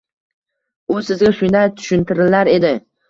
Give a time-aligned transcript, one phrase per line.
[0.95, 2.73] U sizga shunday tushuntirilar edi.